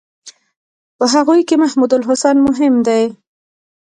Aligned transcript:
په 0.97 1.05
هغوی 1.13 1.41
کې 1.47 1.55
محمودالحسن 1.63 2.35
مهم 2.47 2.73
و. 2.87 2.89